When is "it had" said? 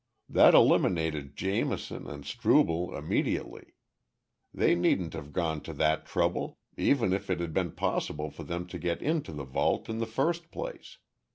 7.29-7.53